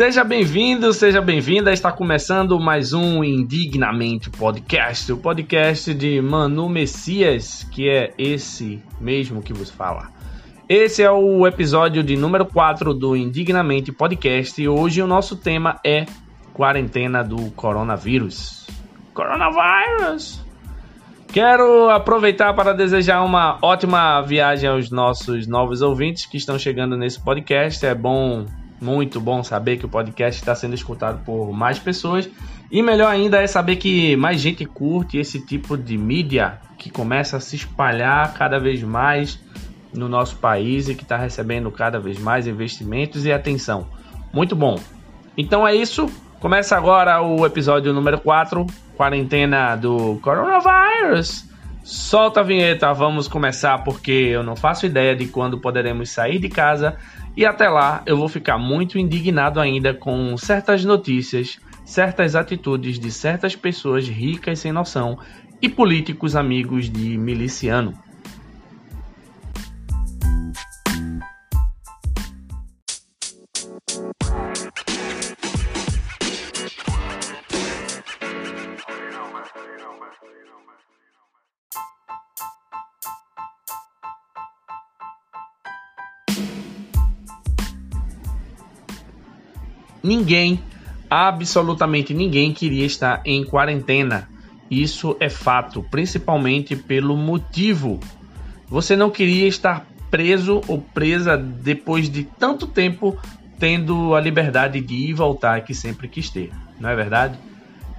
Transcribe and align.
Seja 0.00 0.24
bem-vindo, 0.24 0.94
seja 0.94 1.20
bem-vinda. 1.20 1.70
Está 1.70 1.92
começando 1.92 2.58
mais 2.58 2.94
um 2.94 3.22
Indignamente 3.22 4.30
Podcast, 4.30 5.12
o 5.12 5.18
podcast 5.18 5.92
de 5.92 6.22
Manu 6.22 6.70
Messias, 6.70 7.64
que 7.70 7.86
é 7.86 8.14
esse 8.16 8.82
mesmo 8.98 9.42
que 9.42 9.52
vos 9.52 9.70
fala. 9.70 10.08
Esse 10.66 11.02
é 11.02 11.10
o 11.10 11.46
episódio 11.46 12.02
de 12.02 12.16
número 12.16 12.46
4 12.46 12.94
do 12.94 13.14
Indignamente 13.14 13.92
Podcast 13.92 14.62
e 14.62 14.66
hoje 14.66 15.02
o 15.02 15.06
nosso 15.06 15.36
tema 15.36 15.78
é 15.84 16.06
quarentena 16.54 17.22
do 17.22 17.50
coronavírus. 17.50 18.66
Coronavírus! 19.12 20.42
Quero 21.30 21.90
aproveitar 21.90 22.54
para 22.54 22.72
desejar 22.72 23.20
uma 23.22 23.58
ótima 23.60 24.22
viagem 24.22 24.66
aos 24.66 24.90
nossos 24.90 25.46
novos 25.46 25.82
ouvintes 25.82 26.24
que 26.24 26.38
estão 26.38 26.58
chegando 26.58 26.96
nesse 26.96 27.22
podcast. 27.22 27.84
É 27.84 27.94
bom 27.94 28.46
muito 28.80 29.20
bom 29.20 29.42
saber 29.44 29.76
que 29.76 29.84
o 29.84 29.88
podcast 29.88 30.40
está 30.40 30.54
sendo 30.54 30.74
escutado 30.74 31.22
por 31.24 31.52
mais 31.52 31.78
pessoas. 31.78 32.28
E 32.70 32.82
melhor 32.82 33.10
ainda 33.10 33.42
é 33.42 33.46
saber 33.46 33.76
que 33.76 34.16
mais 34.16 34.40
gente 34.40 34.64
curte 34.64 35.18
esse 35.18 35.44
tipo 35.44 35.76
de 35.76 35.98
mídia 35.98 36.60
que 36.78 36.88
começa 36.88 37.36
a 37.36 37.40
se 37.40 37.56
espalhar 37.56 38.32
cada 38.34 38.58
vez 38.58 38.82
mais 38.82 39.38
no 39.92 40.08
nosso 40.08 40.36
país 40.36 40.88
e 40.88 40.94
que 40.94 41.02
está 41.02 41.16
recebendo 41.16 41.70
cada 41.70 41.98
vez 41.98 42.18
mais 42.18 42.46
investimentos 42.46 43.26
e 43.26 43.32
atenção. 43.32 43.88
Muito 44.32 44.54
bom. 44.54 44.78
Então 45.36 45.66
é 45.66 45.74
isso. 45.74 46.08
Começa 46.38 46.76
agora 46.76 47.20
o 47.20 47.44
episódio 47.44 47.92
número 47.92 48.18
4, 48.18 48.66
quarentena 48.96 49.76
do 49.76 50.18
coronavírus. 50.22 51.49
Solta 51.92 52.38
a 52.38 52.44
vinheta, 52.44 52.92
vamos 52.92 53.26
começar 53.26 53.78
porque 53.78 54.12
eu 54.12 54.44
não 54.44 54.54
faço 54.54 54.86
ideia 54.86 55.16
de 55.16 55.26
quando 55.26 55.58
poderemos 55.58 56.10
sair 56.10 56.38
de 56.38 56.48
casa 56.48 56.96
e 57.36 57.44
até 57.44 57.68
lá 57.68 58.00
eu 58.06 58.16
vou 58.16 58.28
ficar 58.28 58.56
muito 58.56 58.96
indignado 58.96 59.58
ainda 59.58 59.92
com 59.92 60.36
certas 60.36 60.84
notícias, 60.84 61.58
certas 61.84 62.36
atitudes 62.36 62.96
de 62.96 63.10
certas 63.10 63.56
pessoas 63.56 64.06
ricas 64.06 64.60
sem 64.60 64.70
noção 64.70 65.18
e 65.60 65.68
políticos 65.68 66.36
amigos 66.36 66.88
de 66.88 67.18
miliciano. 67.18 67.98
Ninguém, 90.02 90.62
absolutamente 91.08 92.14
ninguém 92.14 92.52
queria 92.52 92.86
estar 92.86 93.22
em 93.24 93.44
quarentena. 93.44 94.28
Isso 94.70 95.16
é 95.18 95.28
fato, 95.28 95.82
principalmente 95.90 96.76
pelo 96.76 97.16
motivo. 97.16 97.98
Você 98.68 98.94
não 98.94 99.10
queria 99.10 99.48
estar 99.48 99.86
preso 100.10 100.60
ou 100.68 100.78
presa 100.78 101.36
depois 101.36 102.08
de 102.08 102.24
tanto 102.24 102.66
tempo 102.66 103.18
tendo 103.58 104.14
a 104.14 104.20
liberdade 104.20 104.80
de 104.80 104.94
ir 104.94 105.10
e 105.10 105.14
voltar 105.14 105.60
que 105.62 105.74
sempre 105.74 106.08
quis 106.08 106.30
ter, 106.30 106.50
não 106.78 106.88
é 106.88 106.96
verdade? 106.96 107.38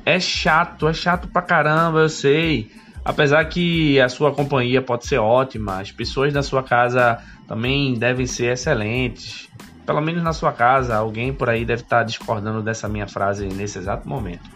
É 0.03 0.19
chato, 0.19 0.87
é 0.87 0.93
chato 0.93 1.27
pra 1.27 1.41
caramba, 1.41 1.99
eu 1.99 2.09
sei. 2.09 2.71
Apesar 3.05 3.43
que 3.45 3.99
a 3.99 4.09
sua 4.09 4.31
companhia 4.31 4.81
pode 4.81 5.05
ser 5.05 5.19
ótima, 5.19 5.79
as 5.79 5.91
pessoas 5.91 6.33
da 6.33 6.41
sua 6.41 6.63
casa 6.63 7.19
também 7.47 7.93
devem 7.93 8.25
ser 8.25 8.53
excelentes 8.53 9.49
pelo 9.85 10.01
menos 10.01 10.23
na 10.23 10.33
sua 10.33 10.51
casa, 10.51 10.95
alguém 10.95 11.33
por 11.33 11.49
aí 11.49 11.65
deve 11.65 11.81
estar 11.83 12.03
discordando 12.03 12.61
dessa 12.61 12.87
minha 12.87 13.07
frase 13.07 13.47
nesse 13.47 13.77
exato 13.77 14.07
momento. 14.07 14.49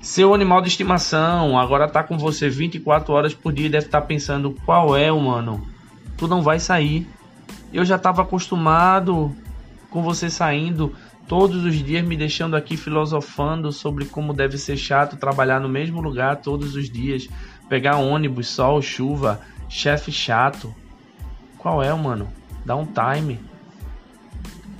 Seu 0.00 0.32
animal 0.32 0.60
de 0.60 0.68
estimação 0.68 1.58
agora 1.58 1.86
está 1.86 2.02
com 2.02 2.16
você 2.16 2.48
24 2.48 3.12
horas 3.12 3.34
por 3.34 3.52
dia 3.52 3.66
e 3.66 3.70
deve 3.70 3.86
estar 3.86 4.02
pensando: 4.02 4.54
qual 4.64 4.96
é, 4.96 5.10
mano? 5.10 5.66
Tu 6.16 6.28
não 6.28 6.42
vai 6.42 6.60
sair. 6.60 7.08
Eu 7.72 7.84
já 7.84 7.96
estava 7.96 8.22
acostumado 8.22 9.34
com 9.90 10.02
você 10.02 10.30
saindo 10.30 10.94
todos 11.26 11.64
os 11.64 11.74
dias, 11.74 12.06
me 12.06 12.16
deixando 12.16 12.54
aqui 12.54 12.76
filosofando 12.76 13.72
sobre 13.72 14.04
como 14.04 14.32
deve 14.32 14.56
ser 14.58 14.76
chato 14.76 15.16
trabalhar 15.16 15.60
no 15.60 15.68
mesmo 15.68 16.00
lugar 16.00 16.36
todos 16.36 16.76
os 16.76 16.88
dias, 16.88 17.28
pegar 17.68 17.96
ônibus, 17.96 18.48
sol, 18.48 18.80
chuva, 18.80 19.40
chefe 19.68 20.12
chato. 20.12 20.72
Qual 21.58 21.82
é, 21.82 21.92
mano? 21.92 22.28
Dá 22.64 22.76
um 22.76 22.86
time. 22.86 23.40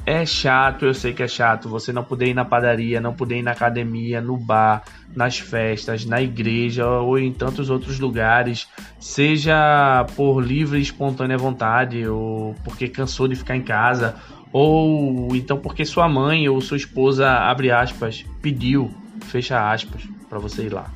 É 0.09 0.25
chato, 0.25 0.84
eu 0.84 0.94
sei 0.94 1.12
que 1.12 1.25
é 1.25 1.27
chato. 1.27 1.69
Você 1.69 1.93
não 1.93 2.05
poder 2.05 2.28
ir 2.28 2.34
na 2.34 2.44
padaria, 2.44 3.00
não 3.00 3.12
poder 3.12 3.39
ir 3.39 3.43
na 3.43 3.50
academia, 3.50 4.21
no 4.21 4.37
bar, 4.37 4.84
nas 5.17 5.37
festas, 5.37 6.06
na 6.06 6.22
igreja 6.22 6.87
ou 6.87 7.19
em 7.19 7.33
tantos 7.33 7.71
outros 7.71 7.99
lugares, 7.99 8.69
seja 9.00 10.06
por 10.15 10.41
livre 10.41 10.78
e 10.78 10.83
espontânea 10.83 11.37
vontade, 11.37 12.06
ou 12.06 12.55
porque 12.62 12.87
cansou 12.87 13.27
de 13.27 13.34
ficar 13.34 13.56
em 13.56 13.62
casa, 13.62 14.15
ou 14.53 15.34
então 15.34 15.59
porque 15.59 15.84
sua 15.84 16.09
mãe 16.09 16.49
ou 16.49 16.61
sua 16.61 16.77
esposa, 16.77 17.28
abre 17.28 17.73
aspas, 17.73 18.25
pediu, 18.41 18.94
fecha 19.25 19.73
aspas, 19.73 20.03
para 20.28 20.38
você 20.38 20.67
ir 20.67 20.73
lá. 20.73 20.87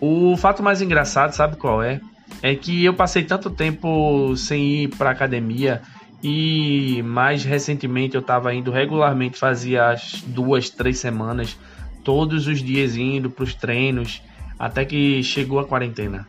O 0.00 0.36
fato 0.36 0.64
mais 0.64 0.82
engraçado, 0.82 1.32
sabe 1.32 1.54
qual 1.54 1.80
é? 1.80 2.00
É 2.42 2.56
que 2.56 2.84
eu 2.84 2.92
passei 2.92 3.22
tanto 3.22 3.50
tempo 3.50 4.36
sem 4.36 4.82
ir 4.82 4.88
para 4.88 5.10
academia 5.10 5.80
e 6.26 7.02
mais 7.02 7.44
recentemente 7.44 8.14
eu 8.14 8.22
estava 8.22 8.54
indo 8.54 8.70
regularmente, 8.70 9.38
fazia 9.38 9.90
as 9.90 10.22
duas, 10.26 10.70
três 10.70 10.98
semanas, 10.98 11.54
todos 12.02 12.46
os 12.46 12.62
dias 12.62 12.96
indo 12.96 13.28
para 13.28 13.44
os 13.44 13.54
treinos, 13.54 14.22
até 14.58 14.86
que 14.86 15.22
chegou 15.22 15.58
a 15.58 15.66
quarentena. 15.66 16.26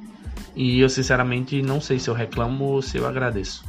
E 0.53 0.81
eu 0.81 0.89
sinceramente 0.89 1.61
não 1.61 1.79
sei 1.79 1.97
se 1.97 2.09
eu 2.09 2.13
reclamo 2.13 2.65
ou 2.65 2.81
se 2.81 2.97
eu 2.97 3.07
agradeço. 3.07 3.63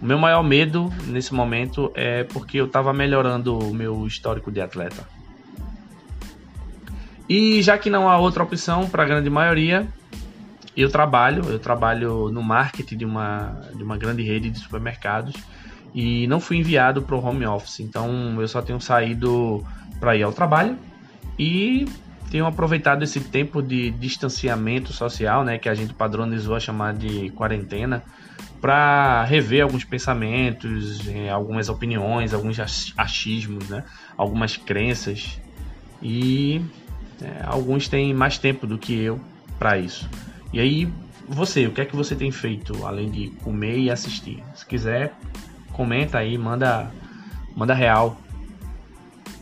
O 0.00 0.06
meu 0.06 0.18
maior 0.18 0.42
medo 0.42 0.90
nesse 1.06 1.34
momento 1.34 1.92
é 1.94 2.24
porque 2.24 2.58
eu 2.58 2.64
estava 2.64 2.94
melhorando 2.94 3.58
o 3.58 3.74
meu 3.74 4.06
histórico 4.06 4.50
de 4.50 4.62
atleta. 4.62 5.06
E 7.28 7.60
já 7.60 7.76
que 7.76 7.90
não 7.90 8.08
há 8.08 8.16
outra 8.18 8.42
opção 8.42 8.88
para 8.88 9.02
a 9.02 9.06
grande 9.06 9.28
maioria, 9.28 9.86
eu 10.76 10.90
trabalho, 10.90 11.44
eu 11.48 11.58
trabalho 11.58 12.30
no 12.30 12.42
marketing 12.42 12.96
de 12.96 13.04
uma, 13.04 13.60
de 13.74 13.82
uma 13.82 13.96
grande 13.96 14.22
rede 14.22 14.50
de 14.50 14.58
supermercados 14.58 15.34
e 15.94 16.26
não 16.26 16.38
fui 16.40 16.58
enviado 16.58 17.02
para 17.02 17.16
o 17.16 17.24
home 17.24 17.46
office, 17.46 17.80
então 17.80 18.40
eu 18.40 18.46
só 18.46 18.60
tenho 18.60 18.80
saído 18.80 19.64
para 19.98 20.14
ir 20.16 20.22
ao 20.22 20.32
trabalho 20.32 20.76
e 21.38 21.86
tenho 22.30 22.46
aproveitado 22.46 23.02
esse 23.02 23.20
tempo 23.20 23.62
de 23.62 23.90
distanciamento 23.92 24.92
social, 24.92 25.44
né, 25.44 25.58
que 25.58 25.68
a 25.68 25.74
gente 25.74 25.94
padronizou 25.94 26.54
a 26.54 26.60
chamar 26.60 26.92
de 26.92 27.30
quarentena, 27.30 28.02
para 28.60 29.22
rever 29.24 29.62
alguns 29.62 29.84
pensamentos, 29.84 31.06
eh, 31.08 31.30
algumas 31.30 31.68
opiniões, 31.68 32.34
alguns 32.34 32.58
achismos, 32.96 33.68
né, 33.68 33.84
algumas 34.16 34.56
crenças 34.56 35.40
e 36.02 36.60
é, 37.22 37.42
alguns 37.46 37.88
têm 37.88 38.12
mais 38.12 38.38
tempo 38.38 38.66
do 38.66 38.76
que 38.76 38.94
eu 38.94 39.20
para 39.58 39.78
isso. 39.78 40.08
E 40.52 40.60
aí, 40.60 40.88
você, 41.28 41.66
o 41.66 41.72
que 41.72 41.80
é 41.80 41.84
que 41.84 41.96
você 41.96 42.14
tem 42.14 42.30
feito 42.30 42.86
além 42.86 43.10
de 43.10 43.28
comer 43.42 43.78
e 43.78 43.90
assistir? 43.90 44.42
Se 44.54 44.64
quiser, 44.64 45.12
comenta 45.72 46.18
aí, 46.18 46.38
manda, 46.38 46.90
manda 47.54 47.74
real. 47.74 48.16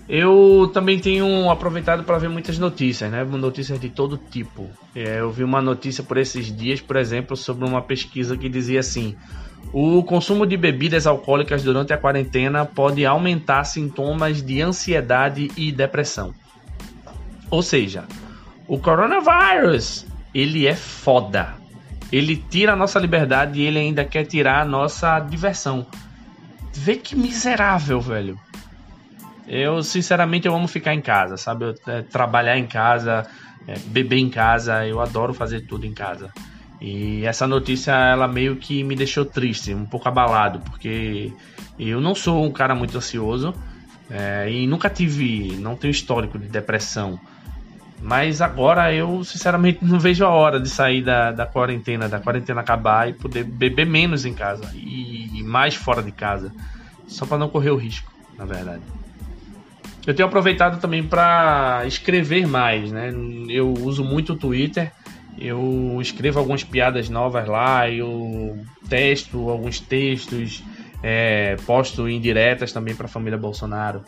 Eu 0.09 0.71
também 0.73 0.99
tenho 0.99 1.51
aproveitado 1.51 2.05
para 2.05 2.19
ver 2.19 2.29
muitas 2.29 2.59
notícias, 2.59 3.11
né? 3.11 3.25
Notícias 3.25 3.81
de 3.81 3.89
todo 3.89 4.19
tipo. 4.19 4.69
É, 4.95 5.21
eu 5.21 5.31
vi 5.31 5.43
uma 5.43 5.63
notícia 5.63 6.05
por 6.05 6.19
esses 6.19 6.55
dias, 6.55 6.81
por 6.81 6.97
exemplo, 6.97 7.37
sobre 7.37 7.67
uma 7.67 7.81
pesquisa 7.81 8.37
que 8.37 8.49
dizia 8.49 8.81
assim: 8.81 9.17
o 9.73 10.03
consumo 10.03 10.47
de 10.47 10.57
bebidas 10.57 11.07
alcoólicas 11.07 11.63
durante 11.63 11.93
a 11.93 11.99
quarentena 11.99 12.67
pode 12.67 13.05
aumentar 13.07 13.65
sintomas 13.65 14.43
de 14.43 14.61
ansiedade 14.61 15.51
e 15.57 15.73
depressão. 15.73 16.35
Ou 17.51 17.63
seja, 17.63 18.05
o 18.69 18.79
coronavírus 18.79 20.07
ele 20.35 20.67
é 20.67 20.75
foda. 20.75 21.55
Ele 22.13 22.37
tira 22.37 22.73
a 22.73 22.77
nossa 22.77 22.99
liberdade 22.99 23.61
e 23.61 23.65
ele 23.65 23.79
ainda 23.79 24.05
quer 24.05 24.25
tirar 24.25 24.61
a 24.61 24.65
nossa 24.65 25.19
diversão. 25.21 25.87
Vê 26.73 26.97
que 26.97 27.15
miserável, 27.15 28.01
velho. 28.01 28.39
Eu, 29.47 29.83
sinceramente, 29.83 30.47
eu 30.47 30.55
amo 30.55 30.67
ficar 30.67 30.95
em 30.95 31.01
casa, 31.01 31.37
sabe? 31.37 31.67
Eu, 31.67 31.75
é, 31.87 32.03
trabalhar 32.03 32.59
em 32.59 32.67
casa, 32.67 33.27
é, 33.67 33.79
beber 33.87 34.19
em 34.19 34.31
casa, 34.31 34.87
eu 34.87 35.01
adoro 35.01 35.35
fazer 35.35 35.63
tudo 35.63 35.87
em 35.87 35.93
casa. 35.93 36.33
E 36.81 37.25
essa 37.25 37.47
notícia, 37.47 37.93
ela 37.93 38.27
meio 38.27 38.57
que 38.57 38.83
me 38.83 38.97
deixou 38.97 39.25
triste, 39.25 39.73
um 39.73 39.87
pouco 39.87 40.09
abalado, 40.09 40.61
porque 40.61 41.33
eu 41.79 42.01
não 42.01 42.15
sou 42.15 42.45
um 42.45 42.53
cara 42.53 42.75
muito 42.75 42.97
ansioso 42.97 43.55
é, 44.11 44.51
e 44.51 44.67
nunca 44.67 44.91
tive, 44.91 45.57
não 45.57 45.77
tenho 45.77 45.91
histórico 45.91 46.39
de 46.39 46.47
depressão. 46.47 47.19
Mas 48.05 48.43
agora 48.43 48.93
eu, 48.93 49.25
sinceramente, 49.25 49.83
não 49.83 49.99
vejo 49.99 50.27
a 50.27 50.29
hora 50.29 50.61
de 50.61 50.69
sair 50.69 51.03
da, 51.03 51.33
da 51.33 51.47
quarentena, 51.47 52.07
da 52.07 52.21
quarentena 52.21 52.61
acabar 52.61 53.09
e 53.09 53.15
poder 53.15 53.45
beber 53.45 53.87
menos 53.87 54.27
em 54.27 54.35
casa 54.35 54.71
e, 54.75 55.39
e 55.39 55.43
mais 55.43 55.75
fora 55.75 56.03
de 56.03 56.13
casa. 56.13 56.53
Só 57.07 57.25
para 57.25 57.39
não 57.39 57.49
correr 57.49 57.71
o 57.71 57.77
risco, 57.77 58.13
na 58.37 58.45
verdade. 58.45 58.83
eu 60.07 60.13
tenho 60.13 60.29
aproveitado 60.29 60.79
também 60.83 61.03
para 61.03 61.85
escrever 61.87 62.47
mais, 62.47 62.93
né? 62.93 63.11
Eu 63.49 63.73
uso 63.73 64.05
muito 64.05 64.35
o 64.35 64.37
Twitter, 64.37 64.93
eu 65.39 65.97
escrevo 65.99 66.39
algumas 66.39 66.63
piadas 66.63 67.09
novas 67.09 67.49
lá, 67.49 67.89
eu 67.89 68.59
testo 68.87 69.49
alguns 69.49 69.81
textos, 69.81 70.63
é, 71.03 71.57
posto 71.65 72.07
indiretas 72.07 72.71
também 72.71 72.95
para 72.95 73.07
a 73.07 73.09
família 73.09 73.39
Bolsonaro. 73.39 74.05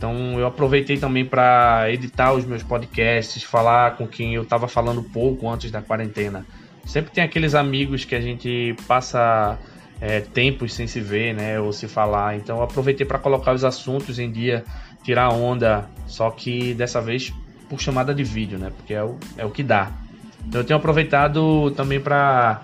Então 0.00 0.40
eu 0.40 0.46
aproveitei 0.46 0.96
também 0.96 1.26
para 1.26 1.92
editar 1.92 2.32
os 2.32 2.46
meus 2.46 2.62
podcasts, 2.62 3.42
falar 3.42 3.98
com 3.98 4.08
quem 4.08 4.34
eu 4.34 4.44
estava 4.44 4.66
falando 4.66 5.02
pouco 5.02 5.46
antes 5.46 5.70
da 5.70 5.82
quarentena. 5.82 6.46
Sempre 6.86 7.10
tem 7.10 7.22
aqueles 7.22 7.54
amigos 7.54 8.06
que 8.06 8.14
a 8.14 8.20
gente 8.20 8.74
passa 8.88 9.58
é, 10.00 10.20
tempos 10.20 10.72
sem 10.72 10.86
se 10.86 11.02
ver, 11.02 11.34
né, 11.34 11.60
ou 11.60 11.70
se 11.70 11.86
falar. 11.86 12.34
Então 12.34 12.56
eu 12.56 12.62
aproveitei 12.62 13.04
para 13.04 13.18
colocar 13.18 13.52
os 13.52 13.62
assuntos 13.62 14.18
em 14.18 14.32
dia, 14.32 14.64
tirar 15.04 15.28
onda, 15.34 15.86
só 16.06 16.30
que 16.30 16.72
dessa 16.72 17.02
vez 17.02 17.30
por 17.68 17.78
chamada 17.78 18.14
de 18.14 18.24
vídeo, 18.24 18.58
né, 18.58 18.72
porque 18.74 18.94
é 18.94 19.04
o, 19.04 19.18
é 19.36 19.44
o 19.44 19.50
que 19.50 19.62
dá. 19.62 19.92
Então 20.48 20.62
eu 20.62 20.64
tenho 20.64 20.78
aproveitado 20.78 21.72
também 21.72 22.00
para 22.00 22.62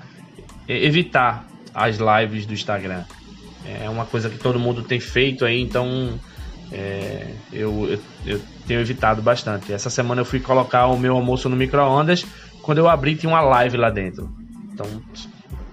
evitar 0.67 1.47
as 1.75 1.99
lives 1.99 2.47
do 2.47 2.55
Instagram. 2.55 3.05
É 3.83 3.91
uma 3.91 4.07
coisa 4.07 4.31
que 4.31 4.39
todo 4.39 4.59
mundo 4.59 4.83
tem 4.83 5.01
feito 5.01 5.45
aí, 5.45 5.61
então 5.61 6.19
é, 6.73 7.33
eu, 7.53 7.89
eu, 7.89 8.01
eu, 8.25 8.43
tenho 8.67 8.81
evitado 8.81 9.23
bastante. 9.23 9.73
Essa 9.73 9.91
semana 9.91 10.21
eu 10.21 10.25
fui 10.25 10.41
colocar 10.41 10.87
o 10.87 10.99
meu 10.99 11.15
almoço 11.15 11.49
no 11.49 11.57
micro-ondas. 11.57 12.27
Quando 12.63 12.79
eu 12.79 12.89
abri, 12.89 13.15
tinha 13.15 13.31
uma 13.31 13.41
live 13.41 13.77
lá 13.77 13.91
dentro. 13.91 14.29
Então, 14.73 14.87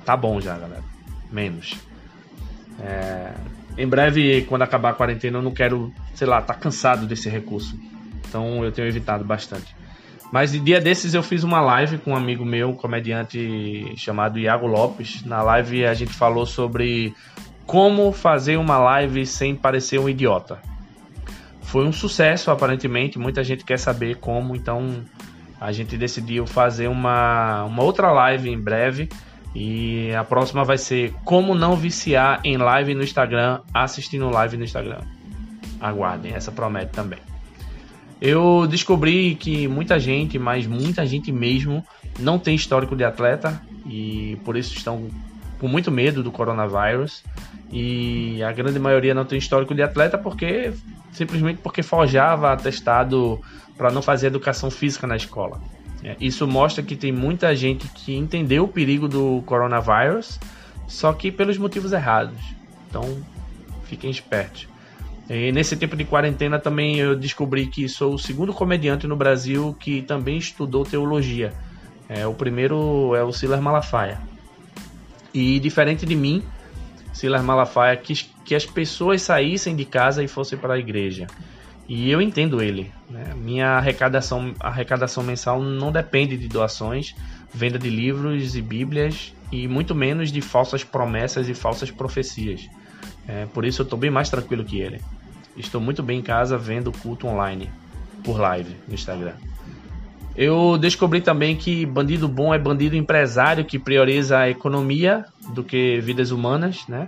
tá 0.05 0.15
bom 0.15 0.39
já, 0.39 0.57
galera. 0.57 0.83
Menos. 1.31 1.75
É, 2.79 3.31
em 3.77 3.87
breve, 3.87 4.43
quando 4.43 4.61
acabar 4.61 4.89
a 4.89 4.93
quarentena, 4.93 5.39
eu 5.39 5.41
não 5.41 5.51
quero, 5.51 5.91
sei 6.13 6.27
lá, 6.27 6.41
tá 6.41 6.53
cansado 6.53 7.07
desse 7.07 7.27
recurso. 7.29 7.77
Então, 8.27 8.63
eu 8.63 8.71
tenho 8.71 8.87
evitado 8.87 9.23
bastante. 9.23 9.75
Mas 10.31 10.51
de 10.51 10.59
dia 10.59 10.81
desses 10.81 11.13
eu 11.13 11.21
fiz 11.21 11.43
uma 11.43 11.61
live 11.61 11.99
com 11.99 12.11
um 12.11 12.15
amigo 12.15 12.43
meu, 12.43 12.69
um 12.69 12.75
comediante 12.75 13.93
chamado 13.95 14.39
Iago 14.39 14.65
Lopes. 14.65 15.23
Na 15.23 15.43
live 15.43 15.85
a 15.85 15.93
gente 15.93 16.11
falou 16.11 16.43
sobre 16.43 17.13
como 17.67 18.11
fazer 18.11 18.57
uma 18.57 18.79
live 18.79 19.27
sem 19.27 19.55
parecer 19.55 19.99
um 19.99 20.09
idiota. 20.09 20.59
Foi 21.73 21.87
um 21.87 21.91
sucesso, 21.91 22.51
aparentemente. 22.51 23.17
Muita 23.17 23.43
gente 23.43 23.65
quer 23.65 23.79
saber 23.79 24.17
como, 24.17 24.55
então 24.55 25.03
a 25.59 25.71
gente 25.71 25.97
decidiu 25.97 26.45
fazer 26.45 26.87
uma, 26.87 27.63
uma 27.63 27.81
outra 27.81 28.11
live 28.11 28.47
em 28.47 28.59
breve. 28.59 29.09
E 29.55 30.13
a 30.13 30.23
próxima 30.23 30.63
vai 30.63 30.77
ser 30.77 31.15
como 31.25 31.55
não 31.55 31.75
viciar 31.75 32.41
em 32.43 32.57
live 32.57 32.93
no 32.93 33.01
Instagram, 33.01 33.59
assistindo 33.73 34.29
live 34.29 34.55
no 34.55 34.63
Instagram. 34.63 34.99
Aguardem, 35.81 36.33
essa 36.35 36.51
promete 36.51 36.91
também. 36.91 37.17
Eu 38.21 38.67
descobri 38.69 39.33
que 39.33 39.67
muita 39.67 39.99
gente, 39.99 40.37
mas 40.37 40.67
muita 40.67 41.03
gente 41.07 41.31
mesmo, 41.31 41.83
não 42.19 42.37
tem 42.37 42.53
histórico 42.53 42.95
de 42.95 43.03
atleta 43.03 43.59
e 43.83 44.37
por 44.45 44.55
isso 44.55 44.77
estão 44.77 45.07
com 45.59 45.67
muito 45.67 45.89
medo 45.89 46.21
do 46.21 46.31
coronavírus. 46.31 47.23
E 47.71 48.43
a 48.43 48.51
grande 48.51 48.77
maioria 48.77 49.15
não 49.15 49.25
tem 49.25 49.39
histórico 49.39 49.73
de 49.73 49.81
atleta 49.81 50.19
porque 50.19 50.71
simplesmente 51.13 51.59
porque 51.61 51.81
forjava 51.81 52.51
atestado 52.51 53.39
para 53.77 53.91
não 53.91 54.01
fazer 54.01 54.27
educação 54.27 54.69
física 54.69 55.07
na 55.07 55.15
escola. 55.15 55.61
É, 56.03 56.17
isso 56.19 56.45
mostra 56.45 56.83
que 56.83 56.95
tem 56.95 57.11
muita 57.11 57.55
gente 57.55 57.87
que 57.87 58.15
entendeu 58.15 58.65
o 58.65 58.67
perigo 58.67 59.07
do 59.07 59.41
coronavírus, 59.45 60.39
só 60.87 61.13
que 61.13 61.31
pelos 61.31 61.57
motivos 61.57 61.93
errados. 61.93 62.37
Então, 62.89 63.23
fiquem 63.85 64.11
espertos. 64.11 64.67
E 65.29 65.51
nesse 65.53 65.77
tempo 65.77 65.95
de 65.95 66.03
quarentena 66.03 66.59
também 66.59 66.97
eu 66.97 67.15
descobri 67.15 67.67
que 67.67 67.87
sou 67.87 68.15
o 68.15 68.19
segundo 68.19 68.53
comediante 68.53 69.07
no 69.07 69.15
Brasil 69.15 69.75
que 69.79 70.01
também 70.01 70.37
estudou 70.37 70.83
teologia. 70.83 71.53
É, 72.09 72.27
o 72.27 72.33
primeiro 72.33 73.15
é 73.15 73.23
o 73.23 73.31
Silas 73.31 73.61
Malafaia. 73.61 74.19
E 75.33 75.59
diferente 75.59 76.05
de 76.05 76.15
mim, 76.15 76.43
Silas 77.13 77.43
Malafaia 77.43 77.95
quis 77.95 78.29
que 78.43 78.55
as 78.55 78.65
pessoas 78.65 79.21
saíssem 79.21 79.75
de 79.75 79.85
casa 79.85 80.23
e 80.23 80.27
fossem 80.27 80.57
para 80.57 80.73
a 80.73 80.79
igreja. 80.79 81.27
E 81.87 82.09
eu 82.09 82.21
entendo 82.21 82.61
ele. 82.61 82.91
Né? 83.09 83.33
Minha 83.35 83.77
arrecadação, 83.77 84.53
arrecadação 84.59 85.23
mensal 85.23 85.61
não 85.61 85.91
depende 85.91 86.35
de 86.35 86.47
doações, 86.47 87.15
venda 87.53 87.77
de 87.77 87.89
livros 87.89 88.55
e 88.55 88.61
bíblias, 88.61 89.33
e 89.51 89.67
muito 89.67 89.93
menos 89.93 90.31
de 90.31 90.41
falsas 90.41 90.83
promessas 90.83 91.47
e 91.47 91.53
falsas 91.53 91.91
profecias. 91.91 92.67
É, 93.27 93.45
por 93.45 93.63
isso 93.63 93.81
eu 93.81 93.83
estou 93.83 93.99
bem 93.99 94.09
mais 94.09 94.29
tranquilo 94.29 94.65
que 94.65 94.79
ele. 94.79 94.99
Estou 95.55 95.79
muito 95.79 96.01
bem 96.01 96.19
em 96.19 96.23
casa 96.23 96.57
vendo 96.57 96.91
culto 96.91 97.27
online, 97.27 97.69
por 98.23 98.39
live 98.39 98.75
no 98.87 98.95
Instagram. 98.95 99.35
Eu 100.35 100.77
descobri 100.77 101.21
também 101.21 101.55
que 101.55 101.85
bandido 101.85 102.27
bom 102.27 102.53
é 102.53 102.57
bandido 102.57 102.95
empresário 102.95 103.65
que 103.65 103.77
prioriza 103.77 104.39
a 104.39 104.49
economia 104.49 105.25
do 105.53 105.63
que 105.63 105.99
vidas 106.01 106.31
humanas, 106.31 106.87
né? 106.87 107.07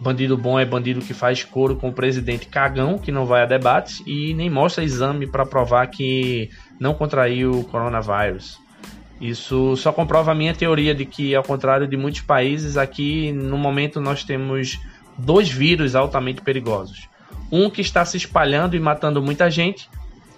Bandido 0.00 0.36
bom 0.36 0.58
é 0.58 0.64
bandido 0.64 1.00
que 1.00 1.14
faz 1.14 1.44
coro 1.44 1.76
com 1.76 1.88
o 1.88 1.92
presidente 1.92 2.46
cagão, 2.46 2.98
que 2.98 3.12
não 3.12 3.24
vai 3.24 3.42
a 3.42 3.46
debates 3.46 4.02
e 4.04 4.34
nem 4.34 4.50
mostra 4.50 4.82
exame 4.82 5.26
para 5.26 5.46
provar 5.46 5.86
que 5.86 6.50
não 6.78 6.92
contraiu 6.92 7.52
o 7.52 7.64
coronavírus. 7.64 8.58
Isso 9.20 9.76
só 9.76 9.92
comprova 9.92 10.32
a 10.32 10.34
minha 10.34 10.54
teoria 10.54 10.94
de 10.94 11.06
que, 11.06 11.34
ao 11.34 11.42
contrário 11.42 11.86
de 11.86 11.96
muitos 11.96 12.20
países, 12.20 12.76
aqui 12.76 13.32
no 13.32 13.56
momento 13.56 14.00
nós 14.00 14.24
temos 14.24 14.78
dois 15.16 15.48
vírus 15.48 15.94
altamente 15.94 16.42
perigosos. 16.42 17.08
Um 17.50 17.70
que 17.70 17.80
está 17.80 18.04
se 18.04 18.16
espalhando 18.16 18.76
e 18.76 18.80
matando 18.80 19.22
muita 19.22 19.50
gente, 19.50 19.88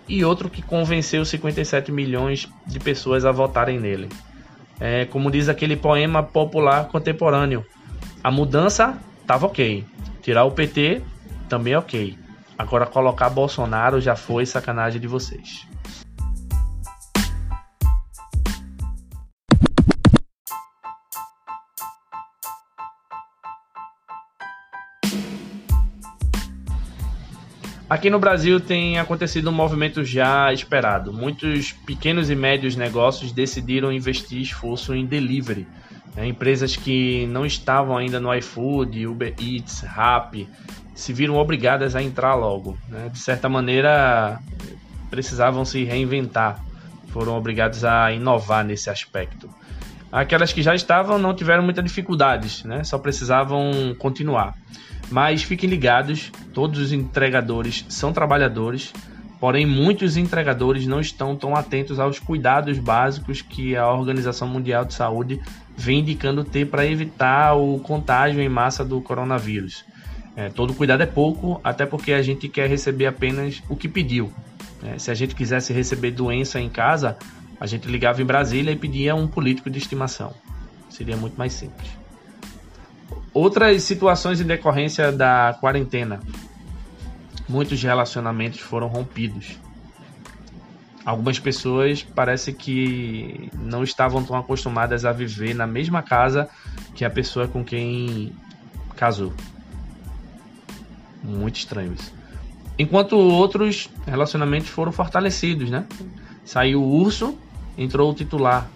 e 0.09 0.25
outro 0.25 0.49
que 0.49 0.63
convenceu 0.63 1.25
57 1.25 1.93
milhões 1.93 2.49
de 2.67 2.81
pessoas 2.81 3.25
a 3.25 3.33
votarem 3.33 3.79
nele. 3.79 4.09
É, 4.81 5.05
como 5.05 5.31
diz 5.31 5.49
aquele 5.49 5.77
poema 5.77 6.23
popular 6.23 6.89
contemporâneo: 6.89 7.65
a 8.25 8.31
mudança 8.31 8.99
estava 9.21 9.47
ok, 9.47 9.85
tirar 10.23 10.45
o 10.45 10.51
PT 10.51 11.03
também 11.49 11.77
ok. 11.77 12.17
Agora 12.57 12.87
colocar 12.87 13.29
Bolsonaro 13.29 14.01
já 14.01 14.17
foi 14.17 14.47
sacanagem 14.47 15.01
de 15.01 15.07
vocês. 15.07 15.68
Aqui 27.89 28.11
no 28.11 28.19
Brasil 28.19 28.61
tem 28.61 28.99
acontecido 28.99 29.49
um 29.49 29.53
movimento 29.53 30.05
já 30.05 30.53
esperado. 30.53 31.11
Muitos 31.11 31.73
pequenos 31.73 32.29
e 32.29 32.37
médios 32.37 32.77
negócios 32.77 33.33
decidiram 33.33 33.91
investir 33.91 34.43
esforço 34.43 34.95
em 34.95 35.07
delivery. 35.07 35.67
Né? 36.15 36.27
Empresas 36.27 36.77
que 36.77 37.27
não 37.29 37.47
estavam 37.47 37.97
ainda 37.97 38.21
no 38.21 38.35
iFood, 38.35 39.07
Uber 39.07 39.35
Eats, 39.41 39.81
Rappi, 39.81 40.47
se 40.95 41.15
viram 41.15 41.37
obrigadas 41.37 41.97
a 41.97 42.03
entrar 42.03 42.35
logo. 42.35 42.77
Né? 42.91 43.09
De 43.11 43.19
certa 43.19 43.49
maneira, 43.49 44.39
precisavam 45.09 45.65
se 45.65 45.83
reinventar, 45.85 46.63
foram 47.09 47.39
obrigados 47.39 47.87
a 47.87 48.13
inovar 48.13 48.67
nesse 48.67 48.91
aspecto. 48.91 49.49
Aquelas 50.13 50.53
que 50.53 50.63
já 50.63 50.75
estavam 50.75 51.19
não 51.19 51.35
tiveram 51.35 51.63
muitas 51.63 51.85
dificuldades, 51.85 52.65
né? 52.65 52.85
só 52.85 52.99
precisavam 52.99 53.95
continuar. 53.99 54.55
Mas 55.11 55.43
fiquem 55.43 55.69
ligados, 55.69 56.31
todos 56.53 56.81
os 56.81 56.93
entregadores 56.93 57.85
são 57.89 58.13
trabalhadores, 58.13 58.93
porém 59.41 59.65
muitos 59.65 60.17
entregadores 60.17 60.87
não 60.87 61.01
estão 61.01 61.35
tão 61.35 61.57
atentos 61.57 61.99
aos 61.99 62.19
cuidados 62.19 62.79
básicos 62.79 63.41
que 63.41 63.75
a 63.75 63.91
Organização 63.91 64.47
Mundial 64.47 64.85
de 64.85 64.95
Saúde 64.95 65.41
vem 65.77 66.01
indicando 66.01 66.45
ter 66.45 66.67
para 66.67 66.87
evitar 66.87 67.55
o 67.55 67.79
contágio 67.79 68.41
em 68.41 68.49
massa 68.49 68.85
do 68.85 69.01
coronavírus. 69.01 69.85
É, 70.37 70.49
todo 70.49 70.75
cuidado 70.75 71.03
é 71.03 71.07
pouco, 71.07 71.61
até 71.65 71.87
porque 71.87 72.13
a 72.13 72.23
gente 72.23 72.49
quer 72.49 72.69
receber 72.69 73.07
apenas 73.07 73.63
o 73.69 73.75
que 73.75 73.89
pediu. 73.89 74.33
É, 74.85 74.99
se 74.99 75.11
a 75.11 75.15
gente 75.15 75.35
quisesse 75.35 75.73
receber 75.73 76.13
doença 76.13 76.61
em 76.61 76.69
casa, 76.69 77.17
a 77.61 77.67
gente 77.67 77.89
ligava 77.89 78.23
em 78.23 78.25
Brasília 78.25 78.71
e 78.71 78.77
pedia 78.77 79.15
um 79.15 79.27
político 79.27 79.69
de 79.69 79.79
estimação. 79.79 80.33
Seria 80.89 81.17
muito 81.17 81.37
mais 81.37 81.53
simples. 81.53 81.98
Outras 83.39 83.85
situações 83.85 84.41
em 84.41 84.45
decorrência 84.45 85.13
da 85.13 85.57
quarentena. 85.61 86.19
Muitos 87.49 87.81
relacionamentos 87.81 88.59
foram 88.59 88.89
rompidos. 88.89 89.57
Algumas 91.05 91.39
pessoas 91.39 92.03
parece 92.03 92.53
que 92.53 93.49
não 93.55 93.85
estavam 93.85 94.25
tão 94.25 94.37
acostumadas 94.37 95.05
a 95.05 95.13
viver 95.13 95.55
na 95.55 95.69
mesma 95.69 96.03
casa 96.03 96.49
que 96.97 97.05
a 97.05 97.11
pessoa 97.11 97.47
com 97.47 97.65
quem 97.65 98.33
casou. 98.97 99.33
Muito 101.23 101.59
estranho 101.59 101.93
isso. 101.93 102.13
Enquanto 102.77 103.13
outros 103.13 103.89
relacionamentos 104.05 104.69
foram 104.69 104.91
fortalecidos, 104.91 105.71
né? 105.71 105.87
Saiu 106.45 106.83
o 106.83 106.93
urso, 106.93 107.39
entrou 107.79 108.11
o 108.11 108.15
titular. 108.15 108.69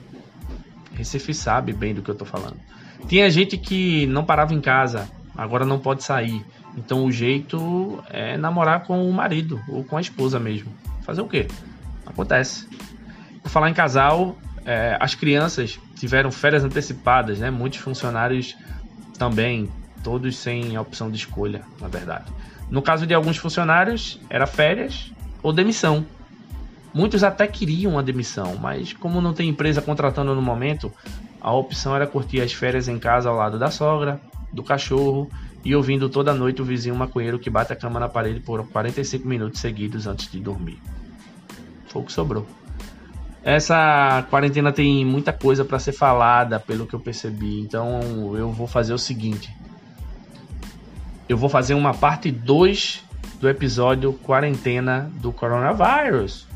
Recife 0.94 1.34
sabe 1.34 1.72
bem 1.72 1.92
do 1.92 2.00
que 2.00 2.12
eu 2.12 2.14
tô 2.14 2.24
falando. 2.24 2.58
Tinha 3.06 3.30
gente 3.30 3.56
que 3.56 4.06
não 4.06 4.24
parava 4.24 4.54
em 4.54 4.60
casa, 4.60 5.08
agora 5.36 5.64
não 5.64 5.78
pode 5.78 6.02
sair. 6.02 6.44
Então 6.76 7.04
o 7.04 7.12
jeito 7.12 8.02
é 8.08 8.36
namorar 8.36 8.84
com 8.84 9.08
o 9.08 9.12
marido 9.12 9.60
ou 9.68 9.84
com 9.84 9.96
a 9.96 10.00
esposa 10.00 10.40
mesmo. 10.40 10.72
Fazer 11.02 11.20
o 11.20 11.28
quê? 11.28 11.46
Acontece. 12.06 12.66
Por 13.42 13.50
falar 13.50 13.68
em 13.68 13.74
casal, 13.74 14.36
é, 14.64 14.96
as 15.00 15.14
crianças 15.14 15.78
tiveram 15.96 16.30
férias 16.30 16.64
antecipadas, 16.64 17.38
né? 17.38 17.50
Muitos 17.50 17.80
funcionários 17.80 18.56
também, 19.18 19.68
todos 20.02 20.36
sem 20.36 20.76
opção 20.78 21.10
de 21.10 21.16
escolha, 21.16 21.62
na 21.80 21.88
verdade. 21.88 22.32
No 22.70 22.80
caso 22.80 23.06
de 23.06 23.12
alguns 23.12 23.36
funcionários, 23.36 24.18
era 24.30 24.46
férias 24.46 25.12
ou 25.42 25.52
demissão. 25.52 26.06
Muitos 26.94 27.24
até 27.24 27.46
queriam 27.46 27.98
a 27.98 28.02
demissão, 28.02 28.56
mas 28.56 28.92
como 28.92 29.20
não 29.20 29.32
tem 29.32 29.48
empresa 29.48 29.80
contratando 29.80 30.34
no 30.34 30.42
momento, 30.42 30.92
a 31.42 31.52
opção 31.52 31.96
era 31.96 32.06
curtir 32.06 32.40
as 32.40 32.52
férias 32.52 32.86
em 32.86 33.00
casa 33.00 33.28
ao 33.28 33.34
lado 33.34 33.58
da 33.58 33.68
sogra, 33.68 34.20
do 34.52 34.62
cachorro 34.62 35.28
e 35.64 35.74
ouvindo 35.74 36.08
toda 36.08 36.32
noite 36.32 36.62
o 36.62 36.64
vizinho 36.64 36.94
maconheiro 36.94 37.36
que 37.36 37.50
bate 37.50 37.72
a 37.72 37.76
cama 37.76 37.98
na 37.98 38.08
parede 38.08 38.38
por 38.38 38.64
45 38.68 39.26
minutos 39.26 39.60
seguidos 39.60 40.06
antes 40.06 40.30
de 40.30 40.38
dormir. 40.38 40.78
Foi 41.88 42.00
o 42.00 42.04
que 42.04 42.12
sobrou. 42.12 42.46
Essa 43.42 44.24
quarentena 44.30 44.72
tem 44.72 45.04
muita 45.04 45.32
coisa 45.32 45.64
para 45.64 45.80
ser 45.80 45.90
falada, 45.90 46.60
pelo 46.60 46.86
que 46.86 46.94
eu 46.94 47.00
percebi. 47.00 47.60
Então 47.60 48.36
eu 48.36 48.52
vou 48.52 48.68
fazer 48.68 48.94
o 48.94 48.98
seguinte: 48.98 49.52
eu 51.28 51.36
vou 51.36 51.48
fazer 51.48 51.74
uma 51.74 51.92
parte 51.92 52.30
2 52.30 53.02
do 53.40 53.48
episódio 53.48 54.12
Quarentena 54.12 55.10
do 55.16 55.32
Coronavírus. 55.32 56.46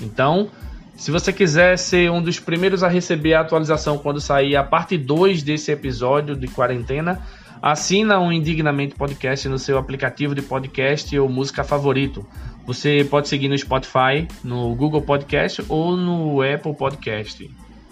Então, 0.00 0.48
se 0.96 1.10
você 1.10 1.32
quiser 1.32 1.78
ser 1.78 2.10
um 2.10 2.22
dos 2.22 2.38
primeiros 2.38 2.82
a 2.82 2.88
receber 2.88 3.34
a 3.34 3.40
atualização 3.40 3.98
quando 3.98 4.20
sair 4.20 4.56
a 4.56 4.62
parte 4.62 4.96
2 4.96 5.42
desse 5.42 5.72
episódio 5.72 6.36
de 6.36 6.46
quarentena, 6.48 7.20
assina 7.60 8.18
o 8.18 8.24
um 8.24 8.32
Indignamente 8.32 8.94
Podcast 8.94 9.48
no 9.48 9.58
seu 9.58 9.78
aplicativo 9.78 10.34
de 10.34 10.42
podcast 10.42 11.18
ou 11.18 11.28
música 11.28 11.64
favorito. 11.64 12.26
Você 12.66 13.06
pode 13.10 13.28
seguir 13.28 13.48
no 13.48 13.58
Spotify, 13.58 14.28
no 14.44 14.74
Google 14.74 15.02
Podcast 15.02 15.64
ou 15.68 15.96
no 15.96 16.40
Apple 16.42 16.74
Podcast, 16.74 17.50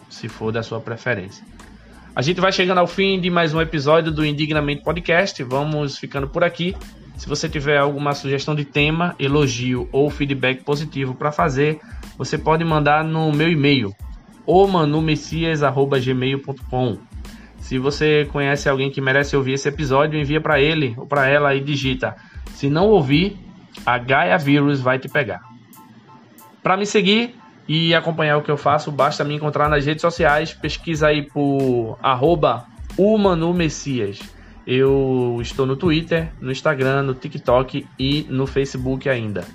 se 0.08 0.28
for 0.28 0.52
da 0.52 0.62
sua 0.62 0.80
preferência. 0.80 1.44
A 2.14 2.22
gente 2.22 2.40
vai 2.40 2.52
chegando 2.52 2.78
ao 2.78 2.86
fim 2.86 3.20
de 3.20 3.30
mais 3.30 3.54
um 3.54 3.60
episódio 3.60 4.12
do 4.12 4.26
Indignamente 4.26 4.82
Podcast. 4.82 5.42
Vamos 5.42 5.96
ficando 5.96 6.28
por 6.28 6.44
aqui. 6.44 6.76
Se 7.16 7.28
você 7.28 7.48
tiver 7.48 7.78
alguma 7.78 8.14
sugestão 8.14 8.54
de 8.54 8.64
tema, 8.64 9.14
elogio 9.18 9.88
ou 9.92 10.10
feedback 10.10 10.64
positivo 10.64 11.14
para 11.14 11.30
fazer, 11.30 11.80
você 12.20 12.36
pode 12.36 12.62
mandar 12.62 13.02
no 13.02 13.32
meu 13.32 13.50
e-mail, 13.50 13.96
omanumessias.gmail.com. 14.44 16.98
Se 17.58 17.78
você 17.78 18.28
conhece 18.30 18.68
alguém 18.68 18.90
que 18.90 19.00
merece 19.00 19.34
ouvir 19.34 19.54
esse 19.54 19.66
episódio, 19.66 20.20
envia 20.20 20.38
para 20.38 20.60
ele 20.60 20.94
ou 20.98 21.06
para 21.06 21.26
ela 21.26 21.54
e 21.54 21.62
digita. 21.62 22.14
Se 22.48 22.68
não 22.68 22.88
ouvir, 22.88 23.38
a 23.86 23.96
Gaia 23.96 24.36
Vírus 24.36 24.82
vai 24.82 24.98
te 24.98 25.08
pegar. 25.08 25.40
Para 26.62 26.76
me 26.76 26.84
seguir 26.84 27.34
e 27.66 27.94
acompanhar 27.94 28.36
o 28.36 28.42
que 28.42 28.50
eu 28.50 28.58
faço, 28.58 28.92
basta 28.92 29.24
me 29.24 29.34
encontrar 29.34 29.70
nas 29.70 29.86
redes 29.86 30.02
sociais. 30.02 30.52
Pesquisa 30.52 31.06
aí 31.06 31.22
por 31.22 31.98
arroba. 32.02 32.66
Eu 34.66 35.38
estou 35.40 35.64
no 35.64 35.74
Twitter, 35.74 36.30
no 36.38 36.52
Instagram, 36.52 37.02
no 37.02 37.14
TikTok 37.14 37.86
e 37.98 38.26
no 38.28 38.46
Facebook 38.46 39.08
ainda. 39.08 39.46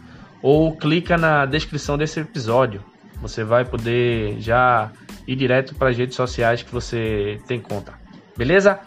Ou 0.48 0.76
clica 0.76 1.18
na 1.18 1.48
descrição 1.48 1.98
desse 1.98 2.20
episódio. 2.20 2.84
Você 3.20 3.44
vai 3.44 3.66
poder 3.66 4.40
já 4.40 4.92
ir 5.28 5.36
direto 5.36 5.74
para 5.74 5.90
as 5.90 5.98
redes 5.98 6.16
sociais 6.16 6.62
que 6.62 6.72
você 6.72 7.42
tem 7.48 7.60
conta. 7.60 7.96
Beleza? 8.38 8.80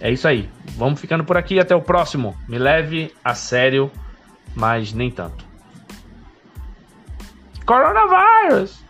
É 0.00 0.10
isso 0.10 0.26
aí. 0.26 0.50
Vamos 0.76 1.00
ficando 1.00 1.22
por 1.22 1.36
aqui. 1.36 1.60
Até 1.60 1.72
o 1.72 1.80
próximo. 1.80 2.36
Me 2.48 2.58
leve 2.58 3.14
a 3.22 3.32
sério 3.32 3.92
mas 4.56 4.92
nem 4.92 5.08
tanto. 5.08 5.44
Coronavirus! 7.64 8.81